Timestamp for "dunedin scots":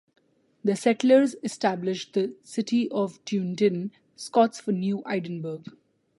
3.23-4.59